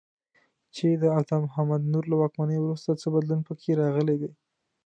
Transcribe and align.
چې 0.75 0.87
د 1.01 1.03
عطا 1.19 1.37
محمد 1.45 1.81
نور 1.93 2.03
له 2.11 2.15
واکمنۍ 2.21 2.57
وروسته 2.61 2.99
څه 3.01 3.07
بدلون 3.15 3.39
په 3.47 3.53
کې 3.61 3.79
راغلی 3.81 4.15
دی. 4.21 4.31